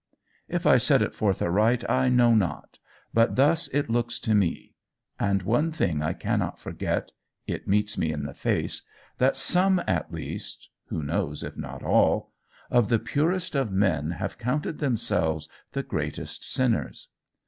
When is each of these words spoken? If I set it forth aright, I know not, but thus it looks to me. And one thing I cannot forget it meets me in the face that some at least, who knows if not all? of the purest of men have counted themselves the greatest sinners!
If 0.47 0.65
I 0.65 0.77
set 0.77 1.03
it 1.03 1.13
forth 1.13 1.43
aright, 1.43 1.87
I 1.87 2.09
know 2.09 2.33
not, 2.33 2.79
but 3.13 3.35
thus 3.35 3.67
it 3.67 3.87
looks 3.87 4.17
to 4.21 4.33
me. 4.33 4.73
And 5.19 5.43
one 5.43 5.71
thing 5.71 6.01
I 6.01 6.13
cannot 6.13 6.57
forget 6.57 7.11
it 7.45 7.67
meets 7.67 7.99
me 7.99 8.11
in 8.11 8.23
the 8.25 8.33
face 8.33 8.81
that 9.19 9.37
some 9.37 9.79
at 9.85 10.11
least, 10.11 10.69
who 10.87 11.03
knows 11.03 11.43
if 11.43 11.55
not 11.55 11.83
all? 11.83 12.31
of 12.71 12.89
the 12.89 12.97
purest 12.97 13.53
of 13.53 13.71
men 13.71 14.09
have 14.13 14.39
counted 14.39 14.79
themselves 14.79 15.47
the 15.73 15.83
greatest 15.83 16.51
sinners! 16.51 17.09